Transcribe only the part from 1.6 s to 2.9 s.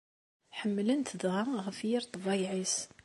ɣef yir ṭṭbayeɛ-is.